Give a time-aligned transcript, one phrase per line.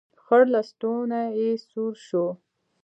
[0.23, 2.25] خړ لستوڼی يې سور شو.